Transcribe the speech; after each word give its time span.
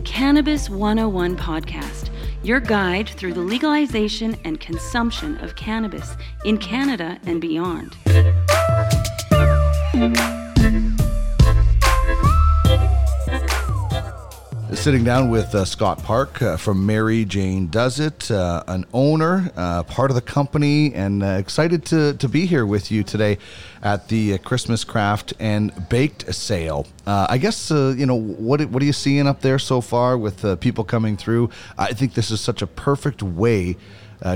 the 0.00 0.06
Cannabis 0.06 0.70
101 0.70 1.36
podcast, 1.36 2.08
your 2.42 2.58
guide 2.58 3.06
through 3.06 3.34
the 3.34 3.40
legalization 3.40 4.34
and 4.44 4.58
consumption 4.58 5.36
of 5.40 5.56
cannabis 5.56 6.16
in 6.46 6.56
Canada 6.56 7.18
and 7.26 7.38
beyond. 7.38 7.94
Sitting 14.80 15.04
down 15.04 15.28
with 15.28 15.54
uh, 15.54 15.66
Scott 15.66 16.02
Park 16.02 16.40
uh, 16.40 16.56
from 16.56 16.86
Mary 16.86 17.26
Jane 17.26 17.66
Does 17.66 18.00
It, 18.00 18.30
uh, 18.30 18.64
an 18.66 18.86
owner, 18.94 19.52
uh, 19.54 19.82
part 19.82 20.10
of 20.10 20.14
the 20.14 20.22
company, 20.22 20.94
and 20.94 21.22
uh, 21.22 21.26
excited 21.26 21.84
to, 21.84 22.14
to 22.14 22.28
be 22.30 22.46
here 22.46 22.64
with 22.64 22.90
you 22.90 23.02
today 23.02 23.36
at 23.82 24.08
the 24.08 24.32
uh, 24.32 24.38
Christmas 24.38 24.82
craft 24.82 25.34
and 25.38 25.70
baked 25.90 26.34
sale. 26.34 26.86
I 27.06 27.36
guess 27.36 27.68
you 27.70 28.06
know 28.06 28.18
what 28.18 28.64
what 28.70 28.82
are 28.82 28.86
you 28.86 28.94
seeing 28.94 29.26
up 29.26 29.42
there 29.42 29.58
so 29.58 29.82
far 29.82 30.16
with 30.16 30.58
people 30.60 30.82
coming 30.82 31.14
through? 31.14 31.50
I 31.76 31.92
think 31.92 32.14
this 32.14 32.30
is 32.30 32.40
such 32.40 32.62
a 32.62 32.66
perfect 32.66 33.22
way. 33.22 33.76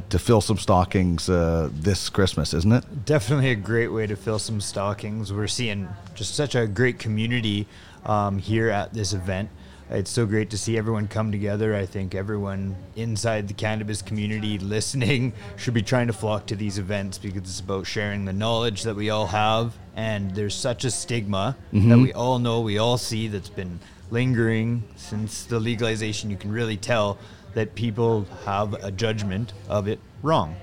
To 0.08 0.18
fill 0.18 0.40
some 0.40 0.56
stockings 0.56 1.26
this 1.26 2.08
Christmas, 2.08 2.54
isn't 2.54 2.72
it? 2.72 3.04
Definitely 3.04 3.50
a 3.50 3.54
great 3.54 3.88
way 3.88 4.06
to 4.06 4.16
fill 4.16 4.38
some 4.38 4.60
stockings. 4.62 5.30
We're 5.30 5.46
seeing 5.46 5.88
just 6.14 6.34
such 6.34 6.54
a 6.54 6.66
great 6.66 6.98
community 6.98 7.66
um, 8.06 8.38
here 8.38 8.70
at 8.70 8.94
this 8.94 9.12
event 9.12 9.50
it's 9.90 10.10
so 10.10 10.26
great 10.26 10.50
to 10.50 10.58
see 10.58 10.78
everyone 10.78 11.08
come 11.08 11.30
together. 11.30 11.74
I 11.74 11.86
think 11.86 12.14
everyone 12.14 12.76
inside 12.96 13.48
the 13.48 13.54
cannabis 13.54 14.02
community 14.02 14.58
listening 14.58 15.32
should 15.56 15.74
be 15.74 15.82
trying 15.82 16.06
to 16.06 16.12
flock 16.12 16.46
to 16.46 16.56
these 16.56 16.78
events 16.78 17.18
because 17.18 17.42
it's 17.42 17.60
about 17.60 17.86
sharing 17.86 18.24
the 18.24 18.32
knowledge 18.32 18.82
that 18.84 18.96
we 18.96 19.10
all 19.10 19.26
have. 19.26 19.74
And 19.94 20.30
there's 20.32 20.54
such 20.54 20.84
a 20.84 20.90
stigma 20.90 21.56
mm-hmm. 21.72 21.88
that 21.90 21.98
we 21.98 22.12
all 22.12 22.38
know, 22.38 22.60
we 22.60 22.78
all 22.78 22.98
see 22.98 23.28
that's 23.28 23.50
been 23.50 23.78
lingering 24.10 24.82
since 24.96 25.44
the 25.44 25.60
legalization. 25.60 26.30
You 26.30 26.36
can 26.36 26.50
really 26.50 26.76
tell 26.76 27.18
that 27.54 27.74
people 27.74 28.26
have 28.44 28.74
a 28.74 28.90
judgment 28.90 29.52
of 29.68 29.86
it 29.86 30.00
wrong. 30.22 30.56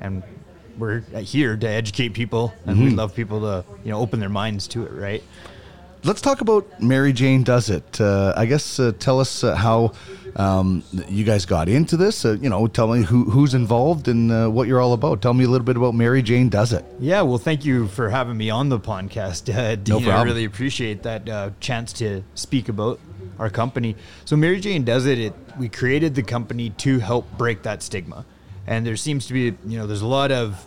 And 0.00 0.22
we're 0.78 1.00
here 1.00 1.56
to 1.56 1.68
educate 1.68 2.10
people, 2.10 2.54
and 2.64 2.76
mm-hmm. 2.76 2.84
we 2.84 2.90
love 2.92 3.14
people 3.14 3.40
to 3.40 3.64
you 3.84 3.90
know 3.90 3.98
open 3.98 4.20
their 4.20 4.28
minds 4.28 4.68
to 4.68 4.84
it, 4.84 4.92
right? 4.92 5.22
Let's 6.04 6.20
talk 6.20 6.40
about 6.40 6.80
Mary 6.80 7.12
Jane 7.12 7.42
Does 7.42 7.70
It. 7.70 8.00
Uh, 8.00 8.32
I 8.36 8.46
guess 8.46 8.78
uh, 8.78 8.92
tell 8.98 9.20
us 9.20 9.44
uh, 9.44 9.54
how 9.54 9.92
um, 10.36 10.82
you 11.08 11.24
guys 11.24 11.46
got 11.46 11.68
into 11.68 11.96
this. 11.96 12.24
Uh, 12.24 12.36
you 12.40 12.48
know, 12.48 12.66
tell 12.66 12.88
me 12.88 13.02
who, 13.02 13.24
who's 13.24 13.54
involved 13.54 14.08
and 14.08 14.30
uh, 14.30 14.48
what 14.48 14.68
you're 14.68 14.80
all 14.80 14.92
about. 14.92 15.22
Tell 15.22 15.34
me 15.34 15.44
a 15.44 15.48
little 15.48 15.64
bit 15.64 15.76
about 15.76 15.94
Mary 15.94 16.22
Jane 16.22 16.48
Does 16.48 16.72
It. 16.72 16.84
Yeah, 16.98 17.22
well, 17.22 17.38
thank 17.38 17.64
you 17.64 17.88
for 17.88 18.10
having 18.10 18.36
me 18.36 18.50
on 18.50 18.68
the 18.68 18.78
podcast, 18.78 19.52
uh, 19.54 19.76
Dean. 19.76 19.94
No 19.94 20.00
problem. 20.00 20.16
I 20.16 20.22
really 20.22 20.44
appreciate 20.44 21.02
that 21.02 21.60
chance 21.60 21.92
to 21.94 22.22
speak 22.34 22.68
about 22.68 23.00
our 23.38 23.50
company. 23.50 23.96
So, 24.24 24.36
Mary 24.36 24.60
Jane 24.60 24.84
Does 24.84 25.06
It, 25.06 25.18
it, 25.18 25.32
we 25.58 25.68
created 25.68 26.14
the 26.14 26.22
company 26.22 26.70
to 26.70 26.98
help 26.98 27.26
break 27.36 27.62
that 27.62 27.82
stigma. 27.82 28.24
And 28.66 28.86
there 28.86 28.96
seems 28.96 29.26
to 29.28 29.32
be, 29.32 29.56
you 29.66 29.78
know, 29.78 29.86
there's 29.86 30.02
a 30.02 30.06
lot 30.06 30.30
of 30.30 30.66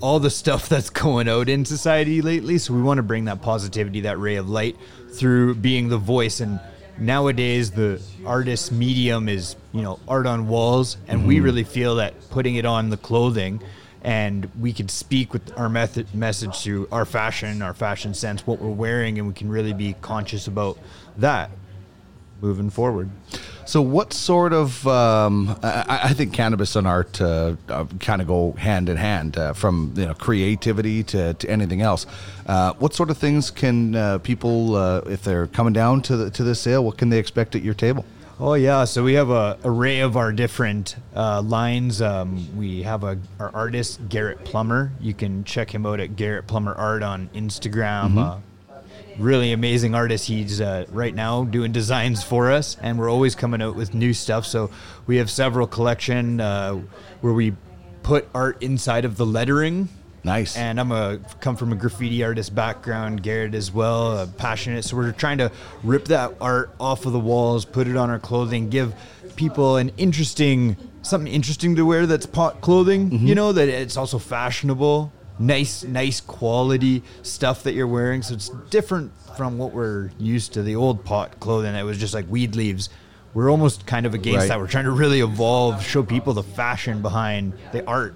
all 0.00 0.20
the 0.20 0.30
stuff 0.30 0.68
that's 0.68 0.90
going 0.90 1.28
out 1.28 1.48
in 1.48 1.64
society 1.64 2.22
lately. 2.22 2.58
So 2.58 2.74
we 2.74 2.82
want 2.82 2.98
to 2.98 3.02
bring 3.02 3.26
that 3.26 3.42
positivity, 3.42 4.02
that 4.02 4.18
ray 4.18 4.36
of 4.36 4.48
light 4.48 4.76
through 5.12 5.56
being 5.56 5.88
the 5.88 5.98
voice. 5.98 6.40
And 6.40 6.60
nowadays, 6.98 7.70
the 7.70 8.02
artist 8.24 8.72
medium 8.72 9.28
is, 9.28 9.56
you 9.72 9.82
know, 9.82 9.98
art 10.08 10.26
on 10.26 10.48
walls. 10.48 10.96
And 11.08 11.20
mm-hmm. 11.20 11.28
we 11.28 11.40
really 11.40 11.64
feel 11.64 11.96
that 11.96 12.14
putting 12.30 12.56
it 12.56 12.66
on 12.66 12.90
the 12.90 12.96
clothing 12.96 13.62
and 14.06 14.48
we 14.60 14.72
can 14.72 14.88
speak 14.88 15.32
with 15.32 15.58
our 15.58 15.68
method 15.68 16.14
message 16.14 16.62
through 16.62 16.88
our 16.92 17.04
fashion, 17.04 17.60
our 17.60 17.74
fashion 17.74 18.14
sense, 18.14 18.46
what 18.46 18.60
we're 18.60 18.70
wearing, 18.70 19.18
and 19.18 19.26
we 19.26 19.34
can 19.34 19.48
really 19.48 19.72
be 19.72 19.94
conscious 20.00 20.46
about 20.46 20.78
that 21.16 21.50
moving 22.40 22.70
forward. 22.70 23.10
So, 23.66 23.82
what 23.82 24.12
sort 24.12 24.52
of? 24.52 24.86
Um, 24.86 25.58
I, 25.60 26.00
I, 26.04 26.12
think 26.12 26.32
cannabis 26.32 26.76
and 26.76 26.86
art 26.86 27.20
uh, 27.20 27.56
uh, 27.68 27.86
kind 27.98 28.22
of 28.22 28.28
go 28.28 28.52
hand 28.52 28.88
in 28.88 28.96
hand, 28.96 29.36
uh, 29.36 29.54
from 29.54 29.92
you 29.96 30.06
know 30.06 30.14
creativity 30.14 31.02
to, 31.04 31.34
to 31.34 31.50
anything 31.50 31.82
else. 31.82 32.06
Uh, 32.46 32.74
what 32.74 32.94
sort 32.94 33.10
of 33.10 33.18
things 33.18 33.50
can 33.50 33.96
uh, 33.96 34.18
people, 34.18 34.76
uh, 34.76 34.98
if 35.06 35.22
they're 35.22 35.48
coming 35.48 35.72
down 35.72 36.00
to 36.02 36.16
the, 36.16 36.30
to 36.30 36.44
this 36.44 36.60
sale, 36.60 36.84
what 36.84 36.96
can 36.96 37.08
they 37.08 37.18
expect 37.18 37.56
at 37.56 37.62
your 37.62 37.74
table? 37.74 38.04
Oh 38.38 38.54
yeah, 38.54 38.84
so 38.84 39.02
we 39.02 39.14
have 39.14 39.30
a 39.30 39.58
array 39.64 39.98
of 39.98 40.16
our 40.16 40.30
different 40.30 40.94
lines. 41.14 42.00
Um, 42.00 42.56
we 42.56 42.82
have 42.84 43.02
a 43.02 43.18
our 43.40 43.50
artist 43.52 44.08
Garrett 44.08 44.44
Plummer. 44.44 44.92
You 45.00 45.12
can 45.12 45.42
check 45.42 45.74
him 45.74 45.86
out 45.86 45.98
at 45.98 46.14
Garrett 46.14 46.46
Plummer 46.46 46.74
Art 46.74 47.02
on 47.02 47.28
Instagram. 47.34 48.12
Mm-hmm 48.12 48.45
really 49.18 49.52
amazing 49.52 49.94
artist. 49.94 50.26
He's 50.26 50.60
uh, 50.60 50.86
right 50.90 51.14
now 51.14 51.44
doing 51.44 51.72
designs 51.72 52.22
for 52.22 52.50
us, 52.50 52.76
and 52.80 52.98
we're 52.98 53.10
always 53.10 53.34
coming 53.34 53.62
out 53.62 53.76
with 53.76 53.94
new 53.94 54.12
stuff. 54.12 54.46
So 54.46 54.70
we 55.06 55.16
have 55.16 55.30
several 55.30 55.66
collection 55.66 56.40
uh, 56.40 56.80
where 57.20 57.32
we 57.32 57.54
put 58.02 58.28
art 58.34 58.62
inside 58.62 59.04
of 59.04 59.16
the 59.16 59.26
lettering. 59.26 59.88
Nice. 60.24 60.56
And 60.56 60.80
I'm 60.80 60.90
a 60.90 61.20
come 61.40 61.56
from 61.56 61.72
a 61.72 61.76
graffiti 61.76 62.24
artist 62.24 62.54
background, 62.54 63.22
Garrett 63.22 63.54
as 63.54 63.70
well, 63.70 64.12
uh, 64.18 64.26
passionate. 64.26 64.84
So 64.84 64.96
we're 64.96 65.12
trying 65.12 65.38
to 65.38 65.52
rip 65.84 66.06
that 66.06 66.34
art 66.40 66.74
off 66.80 67.06
of 67.06 67.12
the 67.12 67.20
walls, 67.20 67.64
put 67.64 67.86
it 67.86 67.96
on 67.96 68.10
our 68.10 68.18
clothing, 68.18 68.68
give 68.68 68.92
people 69.36 69.76
an 69.76 69.92
interesting 69.96 70.76
something 71.02 71.32
interesting 71.32 71.76
to 71.76 71.86
wear 71.86 72.06
that's 72.06 72.26
pot 72.26 72.60
clothing. 72.60 73.10
Mm-hmm. 73.10 73.26
You 73.26 73.34
know 73.36 73.52
that 73.52 73.68
it's 73.68 73.96
also 73.96 74.18
fashionable 74.18 75.12
nice 75.38 75.84
nice 75.84 76.20
quality 76.20 77.02
stuff 77.22 77.62
that 77.64 77.74
you're 77.74 77.86
wearing. 77.86 78.22
So 78.22 78.34
it's 78.34 78.48
different 78.70 79.12
from 79.36 79.58
what 79.58 79.72
we're 79.72 80.10
used 80.18 80.54
to 80.54 80.62
the 80.62 80.76
old 80.76 81.04
pot 81.04 81.38
clothing 81.40 81.72
that 81.72 81.84
was 81.84 81.98
just 81.98 82.14
like 82.14 82.26
weed 82.28 82.56
leaves. 82.56 82.88
We're 83.34 83.50
almost 83.50 83.86
kind 83.86 84.06
of 84.06 84.14
against 84.14 84.38
right. 84.38 84.48
that. 84.48 84.58
We're 84.58 84.66
trying 84.66 84.86
to 84.86 84.92
really 84.92 85.20
evolve 85.20 85.84
show 85.84 86.02
people 86.02 86.32
the 86.32 86.42
fashion 86.42 87.02
behind 87.02 87.52
the 87.72 87.86
art 87.86 88.14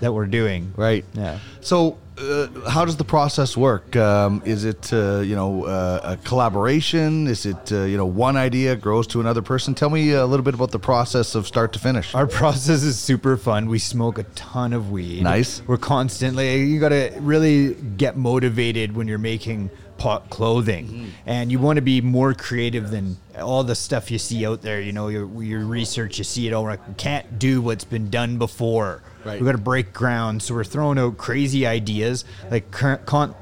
that 0.00 0.12
we're 0.12 0.26
doing 0.26 0.72
right 0.76 1.04
yeah 1.14 1.38
so 1.60 1.98
uh, 2.16 2.46
how 2.70 2.84
does 2.84 2.96
the 2.96 3.04
process 3.04 3.56
work? 3.56 3.96
Um, 3.96 4.40
is 4.44 4.64
it 4.64 4.92
uh, 4.92 5.18
you 5.18 5.34
know 5.34 5.64
uh, 5.64 6.16
a 6.16 6.16
collaboration? 6.18 7.26
Is 7.26 7.44
it 7.44 7.72
uh, 7.72 7.82
you 7.82 7.96
know 7.96 8.06
one 8.06 8.36
idea 8.36 8.76
grows 8.76 9.06
to 9.08 9.20
another 9.20 9.42
person? 9.42 9.74
Tell 9.74 9.90
me 9.90 10.12
a 10.12 10.24
little 10.24 10.44
bit 10.44 10.54
about 10.54 10.70
the 10.70 10.78
process 10.78 11.34
of 11.34 11.46
start 11.46 11.72
to 11.72 11.78
finish. 11.78 12.14
Our 12.14 12.26
process 12.40 12.82
is 12.84 12.98
super 12.98 13.36
fun. 13.36 13.68
We 13.68 13.80
smoke 13.80 14.18
a 14.18 14.24
ton 14.34 14.72
of 14.72 14.90
weed. 14.90 15.22
Nice. 15.22 15.62
We're 15.66 15.76
constantly. 15.76 16.62
You 16.62 16.78
got 16.78 16.90
to 16.90 17.12
really 17.18 17.74
get 17.74 18.16
motivated 18.16 18.94
when 18.94 19.08
you're 19.08 19.18
making 19.18 19.70
pot 19.96 20.28
clothing 20.28 20.86
mm-hmm. 20.86 21.08
and 21.24 21.52
you 21.52 21.58
want 21.60 21.76
to 21.76 21.80
be 21.80 22.00
more 22.00 22.34
creative 22.34 22.90
than 22.90 23.16
all 23.40 23.62
the 23.62 23.76
stuff 23.76 24.10
you 24.10 24.18
see 24.18 24.44
out 24.44 24.60
there 24.60 24.80
you 24.80 24.92
know 24.92 25.06
your, 25.06 25.40
your 25.40 25.64
research 25.64 26.18
you 26.18 26.24
see 26.24 26.48
it 26.48 26.52
all 26.52 26.66
right 26.66 26.80
can't 26.96 27.38
do 27.38 27.62
what's 27.62 27.84
been 27.84 28.10
done 28.10 28.36
before 28.36 29.02
Right. 29.24 29.40
We've 29.40 29.46
got 29.46 29.52
to 29.52 29.58
break 29.58 29.92
ground. 29.92 30.42
So 30.42 30.54
we're 30.54 30.64
throwing 30.64 30.98
out 30.98 31.16
crazy 31.16 31.66
ideas. 31.66 32.24
Like 32.50 32.70
cur- 32.70 32.98
con- 32.98 33.34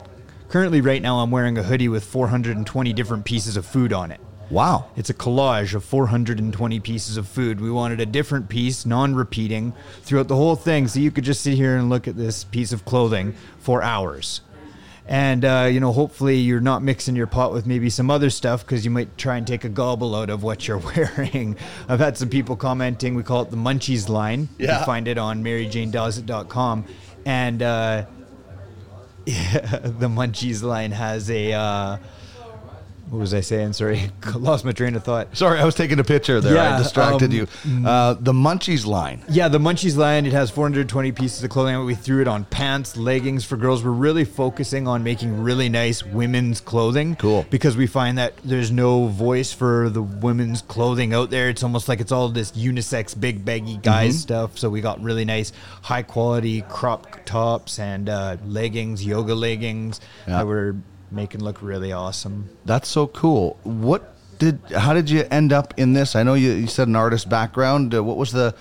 currently, 0.48 0.80
right 0.80 1.02
now, 1.02 1.20
I'm 1.20 1.30
wearing 1.30 1.58
a 1.58 1.62
hoodie 1.62 1.88
with 1.88 2.04
420 2.04 2.92
different 2.92 3.24
pieces 3.24 3.56
of 3.56 3.66
food 3.66 3.92
on 3.92 4.10
it. 4.10 4.20
Wow. 4.50 4.90
It's 4.96 5.08
a 5.08 5.14
collage 5.14 5.74
of 5.74 5.82
420 5.82 6.80
pieces 6.80 7.16
of 7.16 7.26
food. 7.26 7.60
We 7.60 7.70
wanted 7.70 8.00
a 8.00 8.06
different 8.06 8.48
piece, 8.48 8.84
non 8.84 9.14
repeating, 9.14 9.72
throughout 10.02 10.28
the 10.28 10.36
whole 10.36 10.56
thing. 10.56 10.88
So 10.88 11.00
you 11.00 11.10
could 11.10 11.24
just 11.24 11.42
sit 11.42 11.54
here 11.54 11.76
and 11.76 11.88
look 11.88 12.06
at 12.06 12.16
this 12.16 12.44
piece 12.44 12.72
of 12.72 12.84
clothing 12.84 13.34
for 13.58 13.82
hours 13.82 14.42
and 15.06 15.44
uh, 15.44 15.68
you 15.70 15.80
know 15.80 15.92
hopefully 15.92 16.36
you're 16.36 16.60
not 16.60 16.82
mixing 16.82 17.16
your 17.16 17.26
pot 17.26 17.52
with 17.52 17.66
maybe 17.66 17.90
some 17.90 18.10
other 18.10 18.30
stuff 18.30 18.64
because 18.64 18.84
you 18.84 18.90
might 18.90 19.16
try 19.18 19.36
and 19.36 19.46
take 19.46 19.64
a 19.64 19.68
gobble 19.68 20.14
out 20.14 20.30
of 20.30 20.42
what 20.42 20.66
you're 20.68 20.78
wearing. 20.96 21.56
I've 21.88 22.00
had 22.00 22.16
some 22.16 22.28
people 22.28 22.56
commenting 22.56 23.14
we 23.14 23.22
call 23.22 23.42
it 23.42 23.50
the 23.50 23.56
munchies 23.56 24.08
line. 24.08 24.48
Yeah. 24.58 24.72
you 24.72 24.76
can 24.78 24.86
find 24.86 25.08
it 25.08 25.18
on 25.18 25.42
maryjanedoesit.com 25.42 26.84
and 27.24 27.62
uh, 27.62 28.06
yeah, 29.26 29.60
the 29.82 30.08
munchies 30.08 30.62
line 30.62 30.92
has 30.92 31.30
a 31.30 31.52
uh, 31.52 31.98
what 33.12 33.18
was 33.18 33.34
I 33.34 33.42
saying? 33.42 33.74
Sorry, 33.74 34.10
lost 34.34 34.64
my 34.64 34.72
train 34.72 34.96
of 34.96 35.04
thought. 35.04 35.36
Sorry, 35.36 35.60
I 35.60 35.66
was 35.66 35.74
taking 35.74 35.98
a 35.98 36.04
picture 36.04 36.40
there. 36.40 36.54
Yeah, 36.54 36.76
I 36.76 36.78
distracted 36.78 37.26
um, 37.26 37.32
you. 37.32 37.86
Uh, 37.86 38.14
the 38.14 38.32
Munchies 38.32 38.86
line. 38.86 39.22
Yeah, 39.28 39.48
the 39.48 39.58
Munchies 39.58 39.98
line. 39.98 40.24
It 40.24 40.32
has 40.32 40.50
420 40.50 41.12
pieces 41.12 41.44
of 41.44 41.50
clothing. 41.50 41.84
We 41.84 41.94
threw 41.94 42.22
it 42.22 42.26
on 42.26 42.46
pants, 42.46 42.96
leggings 42.96 43.44
for 43.44 43.58
girls. 43.58 43.84
We're 43.84 43.90
really 43.90 44.24
focusing 44.24 44.88
on 44.88 45.04
making 45.04 45.42
really 45.42 45.68
nice 45.68 46.02
women's 46.02 46.62
clothing. 46.62 47.16
Cool. 47.16 47.44
Because 47.50 47.76
we 47.76 47.86
find 47.86 48.16
that 48.16 48.32
there's 48.44 48.70
no 48.70 49.08
voice 49.08 49.52
for 49.52 49.90
the 49.90 50.02
women's 50.02 50.62
clothing 50.62 51.12
out 51.12 51.28
there. 51.28 51.50
It's 51.50 51.62
almost 51.62 51.90
like 51.90 52.00
it's 52.00 52.12
all 52.12 52.30
this 52.30 52.52
unisex, 52.52 53.18
big, 53.20 53.44
baggy 53.44 53.76
guys 53.76 54.14
mm-hmm. 54.14 54.20
stuff. 54.20 54.58
So 54.58 54.70
we 54.70 54.80
got 54.80 55.02
really 55.02 55.26
nice, 55.26 55.52
high 55.82 56.02
quality 56.02 56.62
crop 56.62 57.26
tops 57.26 57.78
and 57.78 58.08
uh, 58.08 58.38
leggings, 58.46 59.04
yoga 59.04 59.34
leggings. 59.34 60.00
Yeah. 60.26 60.38
That 60.38 60.46
were 60.46 60.76
making 61.12 61.42
look 61.42 61.62
really 61.62 61.92
awesome. 61.92 62.48
That's 62.64 62.88
so 62.88 63.06
cool. 63.06 63.58
What 63.62 64.14
did? 64.38 64.60
How 64.74 64.94
did 64.94 65.10
you 65.10 65.24
end 65.30 65.52
up 65.52 65.74
in 65.78 65.92
this? 65.92 66.16
I 66.16 66.22
know 66.22 66.34
you, 66.34 66.52
you 66.52 66.66
said 66.66 66.88
an 66.88 66.96
artist 66.96 67.28
background. 67.28 67.94
Uh, 67.94 68.02
what 68.02 68.16
was 68.16 68.32
the 68.32 68.54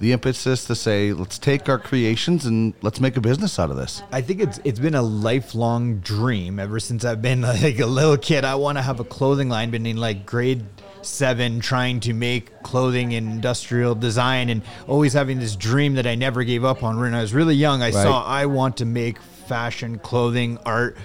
the 0.00 0.12
impetus 0.12 0.64
to 0.64 0.76
say 0.76 1.12
let's 1.12 1.38
take 1.38 1.68
our 1.68 1.78
creations 1.78 2.46
and 2.46 2.72
let's 2.82 3.00
make 3.00 3.16
a 3.16 3.20
business 3.20 3.58
out 3.58 3.70
of 3.70 3.76
this? 3.76 4.02
I 4.12 4.20
think 4.20 4.40
it's 4.40 4.60
it's 4.64 4.78
been 4.78 4.94
a 4.94 5.02
lifelong 5.02 5.98
dream 5.98 6.58
ever 6.58 6.80
since 6.80 7.04
I've 7.04 7.22
been 7.22 7.40
like 7.62 7.78
a 7.78 7.86
little 7.86 8.16
kid. 8.16 8.44
I 8.44 8.54
want 8.56 8.78
to 8.78 8.82
have 8.82 9.00
a 9.00 9.04
clothing 9.04 9.48
line. 9.48 9.70
Been 9.70 9.86
in 9.86 9.96
like 9.96 10.26
grade 10.26 10.64
seven, 11.02 11.60
trying 11.60 12.00
to 12.00 12.12
make 12.12 12.62
clothing 12.62 13.14
and 13.14 13.30
industrial 13.30 13.94
design, 13.94 14.48
and 14.48 14.62
always 14.86 15.12
having 15.12 15.38
this 15.38 15.56
dream 15.56 15.94
that 15.94 16.06
I 16.06 16.14
never 16.14 16.44
gave 16.44 16.64
up 16.64 16.82
on. 16.82 16.98
When 16.98 17.14
I 17.14 17.20
was 17.20 17.34
really 17.34 17.54
young, 17.54 17.82
I 17.82 17.86
right. 17.86 17.94
saw 17.94 18.24
I 18.24 18.46
want 18.46 18.78
to 18.78 18.84
make 18.84 19.20
fashion, 19.20 19.98
clothing, 19.98 20.58
art. 20.64 20.96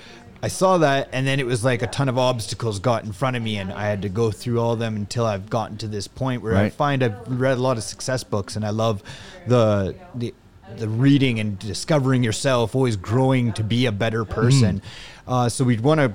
I 0.43 0.49
saw 0.49 0.79
that, 0.79 1.07
and 1.13 1.25
then 1.25 1.39
it 1.39 1.45
was 1.45 1.63
like 1.63 1.81
a 1.83 1.87
ton 1.87 2.09
of 2.09 2.17
obstacles 2.17 2.79
got 2.79 3.05
in 3.05 3.13
front 3.13 3.37
of 3.37 3.41
me, 3.41 3.59
and 3.59 3.71
I 3.71 3.85
had 3.87 4.01
to 4.01 4.09
go 4.09 4.29
through 4.29 4.59
all 4.59 4.73
of 4.73 4.79
them 4.79 4.97
until 4.97 5.25
I've 5.25 5.49
gotten 5.49 5.77
to 5.77 5.87
this 5.87 6.05
point 6.05 6.41
where 6.41 6.51
right. 6.51 6.65
I 6.65 6.69
find 6.69 7.01
I've 7.01 7.15
read 7.39 7.57
a 7.57 7.61
lot 7.61 7.77
of 7.77 7.83
success 7.83 8.25
books, 8.25 8.57
and 8.57 8.65
I 8.65 8.71
love 8.71 9.01
the 9.47 9.95
the 10.13 10.33
the 10.75 10.89
reading 10.89 11.39
and 11.39 11.57
discovering 11.59 12.25
yourself, 12.25 12.75
always 12.75 12.97
growing 12.97 13.53
to 13.53 13.63
be 13.63 13.85
a 13.85 13.91
better 13.93 14.25
person. 14.25 14.81
Mm. 14.81 14.83
Uh, 15.31 15.47
so 15.47 15.63
we 15.63 15.77
want 15.77 15.99
to, 15.99 16.13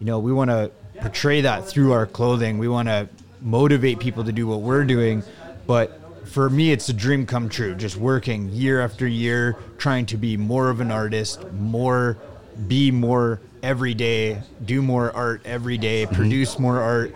you 0.00 0.06
know, 0.06 0.18
we 0.18 0.32
want 0.32 0.50
to 0.50 0.72
portray 1.00 1.42
that 1.42 1.68
through 1.68 1.92
our 1.92 2.06
clothing. 2.06 2.58
We 2.58 2.66
want 2.66 2.88
to 2.88 3.08
motivate 3.40 4.00
people 4.00 4.24
to 4.24 4.32
do 4.32 4.48
what 4.48 4.60
we're 4.60 4.84
doing, 4.84 5.22
but 5.68 6.00
for 6.26 6.50
me, 6.50 6.72
it's 6.72 6.88
a 6.88 6.92
dream 6.92 7.26
come 7.26 7.48
true. 7.48 7.74
Just 7.74 7.96
working 7.96 8.48
year 8.50 8.80
after 8.80 9.06
year, 9.06 9.56
trying 9.78 10.06
to 10.06 10.16
be 10.16 10.36
more 10.36 10.68
of 10.68 10.80
an 10.80 10.90
artist, 10.90 11.44
more, 11.52 12.16
be 12.68 12.90
more 12.90 13.40
every 13.62 13.94
day, 13.94 14.42
do 14.64 14.82
more 14.82 15.12
art 15.12 15.42
every 15.44 15.78
day, 15.78 16.04
mm-hmm. 16.04 16.14
produce 16.14 16.58
more 16.58 16.80
art 16.80 17.14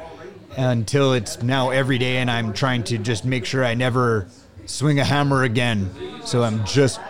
until 0.57 1.15
it's 1.15 1.43
now 1.43 1.71
every 1.71 1.99
day, 1.99 2.19
and 2.19 2.31
I'm 2.31 2.53
trying 2.53 2.85
to 2.85 2.99
just 2.99 3.25
make 3.25 3.45
sure 3.45 3.65
I 3.65 3.75
never 3.75 4.29
swing 4.67 5.01
a 5.01 5.05
hammer 5.05 5.43
again. 5.43 5.91
So 6.25 6.43
I'm 6.43 6.65
just 6.65 7.01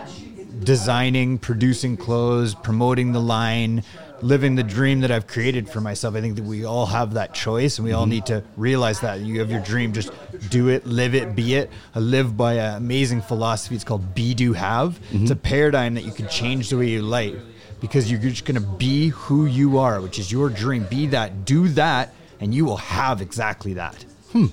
designing, 0.63 1.37
producing 1.37 1.95
clothes, 1.97 2.55
promoting 2.55 3.11
the 3.11 3.19
line, 3.19 3.83
living 4.21 4.55
the 4.55 4.63
dream 4.63 5.01
that 5.01 5.11
I've 5.11 5.27
created 5.27 5.69
for 5.69 5.81
myself. 5.81 6.15
I 6.15 6.21
think 6.21 6.35
that 6.37 6.43
we 6.43 6.65
all 6.65 6.85
have 6.87 7.13
that 7.13 7.33
choice 7.33 7.77
and 7.77 7.85
we 7.85 7.93
all 7.93 8.03
mm-hmm. 8.03 8.11
need 8.11 8.25
to 8.27 8.43
realize 8.57 9.01
that. 9.01 9.19
You 9.19 9.39
have 9.39 9.51
your 9.51 9.61
dream, 9.61 9.93
just 9.93 10.11
do 10.49 10.69
it, 10.69 10.85
live 10.87 11.13
it, 11.13 11.35
be 11.35 11.55
it. 11.55 11.69
I 11.93 11.99
live 11.99 12.35
by 12.35 12.53
an 12.53 12.77
amazing 12.77 13.21
philosophy. 13.21 13.75
It's 13.75 13.83
called 13.83 14.15
be, 14.15 14.33
do, 14.33 14.53
have. 14.53 14.99
Mm-hmm. 14.99 15.23
It's 15.23 15.31
a 15.31 15.35
paradigm 15.35 15.93
that 15.95 16.03
you 16.03 16.11
can 16.11 16.27
change 16.27 16.69
the 16.69 16.77
way 16.77 16.89
you 16.89 17.01
live 17.01 17.43
because 17.85 18.09
you're 18.09 18.19
just 18.19 18.45
going 18.45 18.59
to 18.59 18.67
be 18.67 19.09
who 19.09 19.45
you 19.45 19.77
are, 19.77 20.01
which 20.01 20.17
is 20.17 20.31
your 20.31 20.49
dream. 20.49 20.87
Be 20.89 21.05
that, 21.07 21.45
do 21.45 21.67
that, 21.69 22.15
and 22.39 22.53
you 22.53 22.65
will 22.65 22.77
have 22.77 23.21
exactly 23.21 23.75
that. 23.75 24.03
Hmm 24.31 24.47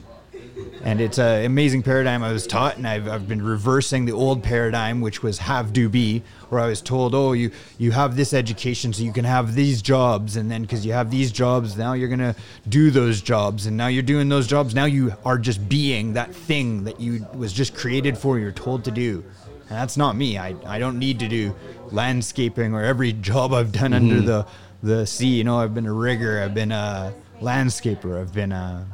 and 0.82 1.00
it's 1.00 1.18
an 1.18 1.44
amazing 1.44 1.82
paradigm 1.82 2.22
I 2.22 2.32
was 2.32 2.46
taught, 2.46 2.76
and 2.76 2.86
I've, 2.86 3.08
I've 3.08 3.28
been 3.28 3.42
reversing 3.42 4.04
the 4.04 4.12
old 4.12 4.42
paradigm, 4.42 5.00
which 5.00 5.22
was 5.22 5.38
have 5.38 5.72
do 5.72 5.88
be, 5.88 6.22
where 6.48 6.60
I 6.60 6.66
was 6.66 6.80
told, 6.80 7.14
oh, 7.14 7.32
you 7.32 7.52
you 7.78 7.92
have 7.92 8.16
this 8.16 8.34
education, 8.34 8.92
so 8.92 9.02
you 9.02 9.12
can 9.12 9.24
have 9.24 9.54
these 9.54 9.80
jobs, 9.80 10.36
and 10.36 10.50
then 10.50 10.62
because 10.62 10.84
you 10.84 10.92
have 10.92 11.10
these 11.10 11.30
jobs, 11.30 11.76
now 11.76 11.92
you're 11.92 12.08
gonna 12.08 12.34
do 12.68 12.90
those 12.90 13.20
jobs, 13.20 13.66
and 13.66 13.76
now 13.76 13.86
you're 13.86 14.02
doing 14.02 14.28
those 14.28 14.46
jobs. 14.46 14.74
Now 14.74 14.86
you 14.86 15.14
are 15.24 15.38
just 15.38 15.68
being 15.68 16.14
that 16.14 16.34
thing 16.34 16.84
that 16.84 17.00
you 17.00 17.26
was 17.34 17.52
just 17.52 17.74
created 17.74 18.18
for. 18.18 18.38
You're 18.38 18.52
told 18.52 18.84
to 18.84 18.90
do, 18.90 19.24
and 19.72 19.80
that's 19.80 19.96
not 19.96 20.16
me. 20.16 20.36
I 20.36 20.54
I 20.66 20.78
don't 20.78 20.98
need 20.98 21.18
to 21.20 21.28
do 21.28 21.54
landscaping 21.90 22.74
or 22.74 22.82
every 22.82 23.14
job 23.14 23.54
I've 23.54 23.72
done 23.72 23.92
mm-hmm. 23.92 24.10
under 24.10 24.20
the 24.20 24.46
the 24.82 25.06
sea. 25.06 25.28
You 25.28 25.44
know, 25.44 25.58
I've 25.58 25.72
been 25.74 25.86
a 25.86 25.92
rigger, 25.92 26.42
I've 26.42 26.52
been 26.52 26.72
a 26.72 27.14
landscaper, 27.40 28.20
I've 28.20 28.34
been 28.34 28.52
a 28.52 28.86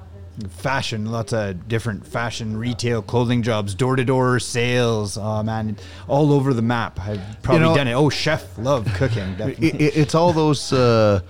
fashion, 0.51 1.11
lots 1.11 1.33
of 1.33 1.67
different 1.67 2.07
fashion 2.07 2.57
retail 2.57 3.03
clothing 3.03 3.43
jobs, 3.43 3.75
door 3.75 3.97
to 3.97 4.05
door 4.05 4.39
sales. 4.39 5.19
Oh 5.19 5.43
man, 5.43 5.77
all 6.07 6.33
over 6.33 6.55
the 6.55 6.63
map. 6.63 7.01
I've 7.01 7.43
probably 7.43 7.63
you 7.63 7.71
know, 7.71 7.75
done 7.75 7.89
it. 7.89 7.95
Oh, 7.95 8.09
chef, 8.09 8.57
love 8.57 8.87
cooking. 8.95 9.35
It, 9.41 9.97
it's 9.97 10.15
all 10.15 10.33
those. 10.33 10.73
Uh, 10.73 11.23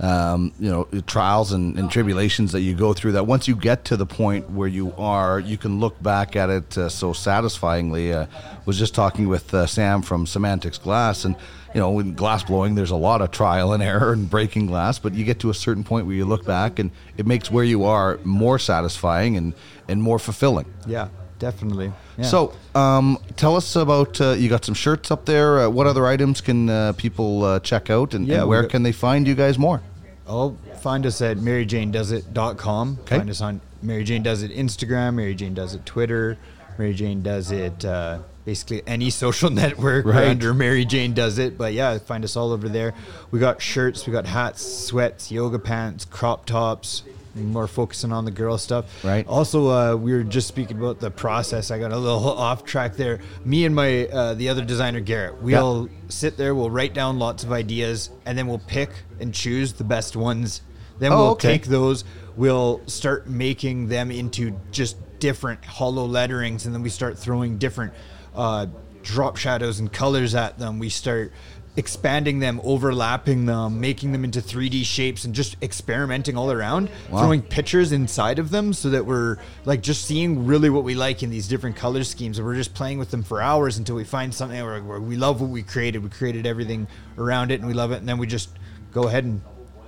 um, 0.00 0.52
you 0.58 0.70
know 0.70 0.84
trials 1.06 1.52
and, 1.52 1.78
and, 1.78 1.90
tribulations 1.90 2.52
that 2.52 2.60
you 2.60 2.74
go 2.74 2.92
through 2.92 3.12
that 3.12 3.26
once 3.26 3.48
you 3.48 3.56
get 3.56 3.84
to 3.86 3.96
the 3.96 4.06
point 4.06 4.48
where 4.50 4.68
you 4.68 4.92
are 4.96 5.40
you 5.40 5.58
can 5.58 5.80
look 5.80 6.00
back 6.02 6.36
at 6.36 6.50
it 6.50 6.78
uh, 6.78 6.88
so 6.88 7.12
satisfyingly 7.12 8.12
uh, 8.12 8.26
was 8.64 8.78
just 8.78 8.94
talking 8.94 9.26
with 9.26 9.52
uh, 9.52 9.66
sam 9.66 10.00
from 10.02 10.26
semantics 10.26 10.78
glass 10.78 11.24
and 11.24 11.34
you 11.74 11.80
know, 11.80 11.98
in 11.98 12.14
glass 12.14 12.42
blowing, 12.44 12.74
there's 12.74 12.90
a 12.90 12.96
lot 12.96 13.20
of 13.20 13.30
trial 13.30 13.72
and 13.72 13.82
error 13.92 14.12
and 14.12 14.28
breaking 14.28 14.66
glass, 14.66 14.98
but 14.98 15.14
you 15.14 15.24
get 15.24 15.40
to 15.40 15.50
a 15.50 15.54
certain 15.54 15.84
point 15.84 16.06
where 16.06 16.14
you 16.14 16.24
look 16.24 16.44
back 16.44 16.78
and 16.78 16.90
it 17.16 17.26
makes 17.26 17.50
where 17.50 17.64
you 17.64 17.84
are 17.84 18.18
more 18.24 18.58
satisfying 18.58 19.36
and, 19.36 19.54
and 19.88 20.02
more 20.02 20.18
fulfilling. 20.18 20.66
Yeah, 20.86 21.08
definitely. 21.38 21.92
Yeah. 22.16 22.24
So, 22.24 22.54
um, 22.74 23.18
tell 23.36 23.56
us 23.56 23.76
about 23.76 24.20
uh, 24.20 24.30
you 24.30 24.48
got 24.48 24.64
some 24.64 24.74
shirts 24.74 25.10
up 25.10 25.26
there. 25.26 25.60
Uh, 25.60 25.68
what 25.68 25.86
other 25.86 26.06
items 26.06 26.40
can 26.40 26.68
uh, 26.68 26.92
people 26.94 27.44
uh, 27.44 27.60
check 27.60 27.90
out 27.90 28.14
and, 28.14 28.26
yeah, 28.26 28.40
and 28.40 28.48
where 28.48 28.66
can 28.66 28.82
they 28.82 28.92
find 28.92 29.26
you 29.26 29.34
guys 29.34 29.58
more? 29.58 29.82
Oh, 30.28 30.56
find 30.80 31.06
us 31.06 31.22
at 31.22 31.38
maryjanedoesit.com. 31.38 32.98
Okay. 33.02 33.16
Find 33.16 33.30
us 33.30 33.40
on 33.40 33.60
Mary 33.82 34.04
Jane 34.04 34.22
Does 34.22 34.42
It 34.42 34.50
Instagram, 34.50 35.14
Mary 35.14 35.34
Jane 35.34 35.54
Does 35.54 35.74
It 35.74 35.86
Twitter, 35.86 36.36
Mary 36.78 36.94
Jane 36.94 37.22
Does 37.22 37.50
It 37.50 37.84
uh, 37.84 38.18
basically 38.48 38.82
any 38.86 39.10
social 39.24 39.50
network 39.50 40.06
right. 40.06 40.28
under 40.28 40.54
Mary 40.54 40.86
Jane 40.86 41.12
does 41.12 41.38
it. 41.38 41.58
But 41.58 41.74
yeah, 41.74 41.98
find 41.98 42.24
us 42.24 42.34
all 42.34 42.50
over 42.50 42.66
there. 42.68 42.94
We 43.30 43.38
got 43.38 43.60
shirts, 43.60 44.06
we 44.06 44.12
got 44.12 44.24
hats, 44.24 44.62
sweats, 44.62 45.30
yoga 45.30 45.58
pants, 45.58 46.06
crop 46.06 46.46
tops. 46.46 47.02
More 47.34 47.66
focusing 47.66 48.12
on 48.12 48.24
the 48.24 48.30
girl 48.30 48.58
stuff. 48.58 49.04
Right. 49.04 49.26
Also, 49.26 49.68
uh, 49.68 49.96
we 49.96 50.12
were 50.12 50.24
just 50.24 50.48
speaking 50.48 50.78
about 50.78 50.98
the 50.98 51.10
process. 51.10 51.70
I 51.70 51.78
got 51.78 51.92
a 51.92 51.98
little 51.98 52.28
off 52.28 52.64
track 52.64 52.96
there. 52.96 53.20
Me 53.44 53.64
and 53.64 53.74
my 53.74 54.06
uh, 54.06 54.34
the 54.34 54.48
other 54.48 54.64
designer 54.64 55.00
Garrett, 55.00 55.40
we'll 55.40 55.88
yeah. 55.90 55.98
sit 56.08 56.36
there, 56.36 56.54
we'll 56.54 56.70
write 56.70 56.94
down 56.94 57.18
lots 57.18 57.44
of 57.44 57.52
ideas, 57.52 58.10
and 58.26 58.36
then 58.36 58.46
we'll 58.46 58.58
pick 58.58 58.90
and 59.20 59.32
choose 59.32 59.72
the 59.74 59.84
best 59.84 60.16
ones. 60.16 60.62
Then 60.98 61.12
oh, 61.12 61.16
we'll 61.16 61.30
okay. 61.32 61.52
take 61.52 61.66
those. 61.66 62.04
We'll 62.36 62.80
start 62.86 63.28
making 63.28 63.88
them 63.88 64.10
into 64.10 64.58
just 64.70 64.96
different 65.18 65.64
hollow 65.64 66.06
letterings, 66.06 66.66
and 66.66 66.74
then 66.74 66.82
we 66.82 66.90
start 66.90 67.18
throwing 67.18 67.58
different 67.58 67.92
uh, 68.34 68.66
drop 69.02 69.36
shadows 69.36 69.80
and 69.80 69.92
colors 69.92 70.34
at 70.34 70.58
them. 70.58 70.78
We 70.78 70.88
start 70.88 71.32
expanding 71.78 72.40
them, 72.40 72.60
overlapping 72.64 73.46
them, 73.46 73.80
making 73.80 74.10
them 74.10 74.24
into 74.24 74.40
3D 74.40 74.84
shapes, 74.84 75.24
and 75.24 75.32
just 75.32 75.56
experimenting 75.62 76.36
all 76.36 76.50
around, 76.50 76.90
wow. 77.08 77.20
throwing 77.20 77.40
pictures 77.40 77.92
inside 77.92 78.40
of 78.40 78.50
them 78.50 78.72
so 78.72 78.90
that 78.90 79.06
we're 79.06 79.36
like 79.64 79.80
just 79.80 80.04
seeing 80.04 80.44
really 80.44 80.70
what 80.70 80.82
we 80.82 80.96
like 80.96 81.22
in 81.22 81.30
these 81.30 81.46
different 81.46 81.76
color 81.76 82.02
schemes. 82.02 82.36
And 82.36 82.46
we're 82.46 82.56
just 82.56 82.74
playing 82.74 82.98
with 82.98 83.12
them 83.12 83.22
for 83.22 83.40
hours 83.40 83.78
until 83.78 83.94
we 83.94 84.02
find 84.02 84.34
something 84.34 84.60
where, 84.60 84.82
where 84.82 85.00
we 85.00 85.16
love 85.16 85.40
what 85.40 85.50
we 85.50 85.62
created. 85.62 86.02
We 86.02 86.10
created 86.10 86.46
everything 86.46 86.88
around 87.16 87.52
it 87.52 87.60
and 87.60 87.68
we 87.68 87.74
love 87.74 87.92
it. 87.92 87.98
And 87.98 88.08
then 88.08 88.18
we 88.18 88.26
just 88.26 88.50
go 88.90 89.04
ahead 89.04 89.22
and 89.22 89.40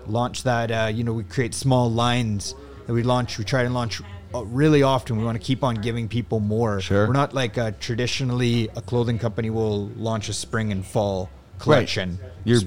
launch 0.07 0.45
that. 0.45 0.71
Uh, 0.71 0.93
you 0.95 1.03
know, 1.03 1.13
we 1.13 1.25
create 1.25 1.55
small 1.55 1.91
lines 1.91 2.55
that 2.87 2.93
we 2.93 3.03
launch. 3.03 3.37
We 3.37 3.45
try 3.45 3.65
to 3.65 3.69
launch 3.69 4.01
uh, 4.33 4.45
really 4.45 4.85
often 4.85 5.19
we 5.19 5.25
want 5.25 5.41
to 5.41 5.45
keep 5.45 5.65
on 5.65 5.75
giving 5.75 6.07
people 6.07 6.39
more. 6.39 6.81
Sure. 6.81 7.09
We're 7.09 7.15
not 7.15 7.35
like 7.35 7.57
a, 7.57 7.73
traditionally 7.73 8.69
a 8.77 8.81
clothing 8.81 9.19
company 9.19 9.51
will 9.51 9.89
launch 9.97 10.29
a 10.29 10.33
spring 10.33 10.71
and 10.71 10.87
fall 10.87 11.29
collection. 11.61 12.19
Right. 12.21 12.31
You're 12.45 12.61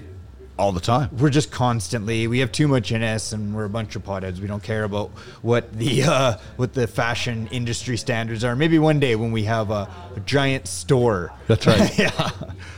all 0.57 0.71
the 0.71 0.79
time. 0.79 1.09
We're 1.17 1.29
just 1.29 1.51
constantly. 1.51 2.27
We 2.27 2.39
have 2.39 2.51
too 2.51 2.67
much 2.67 2.91
in 2.91 3.01
us, 3.01 3.33
and 3.33 3.55
we're 3.55 3.65
a 3.65 3.69
bunch 3.69 3.95
of 3.95 4.03
potheads. 4.03 4.39
We 4.39 4.47
don't 4.47 4.63
care 4.63 4.83
about 4.83 5.09
what 5.41 5.73
the 5.73 6.03
uh, 6.07 6.37
what 6.57 6.73
the 6.73 6.87
fashion 6.87 7.47
industry 7.51 7.97
standards 7.97 8.43
are. 8.43 8.55
Maybe 8.55 8.79
one 8.79 8.99
day 8.99 9.15
when 9.15 9.31
we 9.31 9.43
have 9.43 9.71
a, 9.71 9.89
a 10.15 10.19
giant 10.25 10.67
store. 10.67 11.33
That's 11.47 11.65
right. 11.65 11.97
yeah, 11.97 12.29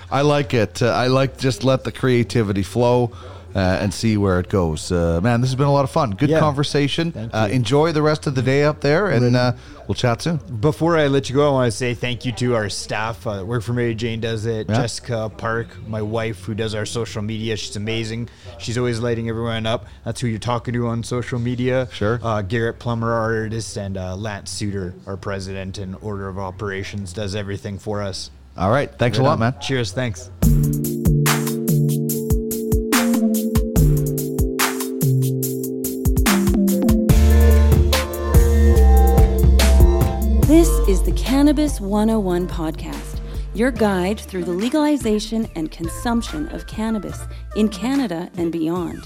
I 0.10 0.22
like 0.22 0.54
it. 0.54 0.82
Uh, 0.82 0.88
I 0.88 1.08
like 1.08 1.38
just 1.38 1.64
let 1.64 1.84
the 1.84 1.92
creativity 1.92 2.64
flow 2.64 3.12
uh, 3.56 3.80
and 3.82 3.94
see 3.94 4.18
where 4.18 4.40
it 4.40 4.50
goes. 4.50 4.92
Uh, 4.92 5.22
man, 5.24 5.40
this 5.40 5.50
has 5.50 5.56
been 5.56 5.68
a 5.68 5.72
lot 5.72 5.86
of 5.86 5.90
fun. 5.90 6.12
Good 6.12 6.30
yeah. 6.30 6.40
conversation. 6.40 7.14
Uh, 7.16 7.48
enjoy 7.50 7.94
the 7.94 8.02
rest 8.02 8.28
of 8.28 8.36
the 8.36 8.42
day 8.42 8.64
up 8.64 8.82
there, 8.82 9.08
and 9.08 9.36
uh, 9.36 9.54
we'll 9.88 9.96
chat 9.96 10.22
soon. 10.22 10.38
Before 10.60 10.98
I 10.98 11.08
let 11.08 11.30
you 11.30 11.36
go, 11.36 11.48
I 11.48 11.52
want 11.52 11.72
to 11.72 11.78
say 11.78 11.94
thank 11.94 12.26
you 12.26 12.34
to 12.34 12.56
our 12.56 12.70
staff. 12.70 13.26
Uh, 13.26 13.44
work 13.48 13.64
for 13.64 13.72
Mary 13.72 13.96
Jane 13.96 14.20
does 14.20 14.46
it. 14.46 14.68
Yeah. 14.68 14.76
Jessica 14.76 15.32
Park, 15.38 15.68
my 15.88 16.02
wife, 16.02 16.44
who 16.44 16.54
does 16.54 16.76
our 16.76 16.86
social 16.86 17.22
media. 17.22 17.56
She's 17.56 17.78
amazing. 17.78 18.30
She's 18.60 18.78
always 18.78 19.00
lighting 19.00 19.30
everyone 19.30 19.66
up. 19.66 19.86
That's 20.04 20.20
who 20.20 20.28
you're 20.28 20.40
talking 20.40 20.74
to 20.74 20.88
on 20.88 21.04
social 21.04 21.40
media. 21.40 21.88
Sure. 21.94 22.20
Uh, 22.22 22.42
Garrett 22.42 22.80
Plummer, 22.80 23.12
our 23.14 23.36
artist, 23.36 23.78
and 23.78 23.96
Lance 23.96 24.52
Suter, 24.52 24.94
our 25.08 25.16
president 25.16 25.78
and 25.78 25.96
order 26.02 26.28
of 26.28 26.38
operations, 26.38 27.14
does 27.14 27.36
everything 27.36 27.80
for 27.80 28.02
us. 28.02 28.32
All 28.58 28.72
right. 28.72 28.92
Thanks 28.92 29.18
right 29.18 29.24
a 29.24 29.28
lot, 29.28 29.34
on. 29.34 29.40
man. 29.40 29.56
Cheers. 29.62 29.92
Thanks. 29.92 30.30
Cannabis 41.16 41.80
101 41.80 42.48
podcast, 42.48 43.20
your 43.54 43.72
guide 43.72 44.20
through 44.20 44.44
the 44.44 44.52
legalization 44.52 45.48
and 45.56 45.72
consumption 45.72 46.48
of 46.50 46.68
cannabis 46.68 47.20
in 47.56 47.70
Canada 47.70 48.30
and 48.38 48.52
beyond. 48.52 49.02